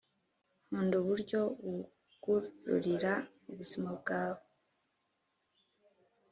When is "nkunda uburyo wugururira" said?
0.67-3.13